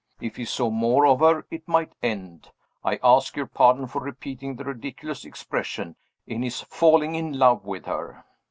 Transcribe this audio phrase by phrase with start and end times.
[0.19, 2.49] If he saw more of her, it might end
[2.83, 7.85] I ask your pardon for repeating the ridiculous expression in his "falling in love with
[7.85, 8.23] her."